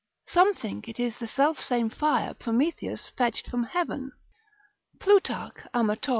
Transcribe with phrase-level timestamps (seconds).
[0.25, 4.11] Some think it is the self same fire Prometheus fetched from heaven.
[4.99, 6.09] Plutarch amator.